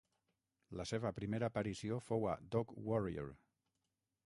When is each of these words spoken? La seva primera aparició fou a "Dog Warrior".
La 0.79 0.85
seva 0.91 1.11
primera 1.19 1.51
aparició 1.53 2.01
fou 2.07 2.27
a 2.33 2.35
"Dog 2.57 2.75
Warrior". 2.91 3.31